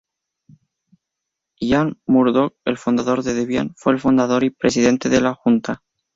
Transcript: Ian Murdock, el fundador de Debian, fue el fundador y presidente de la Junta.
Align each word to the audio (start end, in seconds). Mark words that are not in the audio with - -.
Ian 1.61 1.95
Murdock, 2.07 2.55
el 2.65 2.79
fundador 2.79 3.21
de 3.21 3.35
Debian, 3.35 3.75
fue 3.75 3.93
el 3.93 3.99
fundador 3.99 4.43
y 4.43 4.49
presidente 4.49 5.09
de 5.09 5.21
la 5.21 5.35
Junta. 5.35 5.83